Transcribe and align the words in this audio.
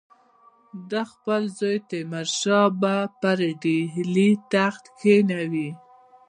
ده 0.89 1.01
خپل 1.11 1.41
زوی 1.57 1.77
تیمورشاه 1.89 2.67
به 2.81 2.95
پر 3.21 3.39
ډهلي 3.61 4.29
تخت 4.53 4.83
کښېنوي. 4.97 5.69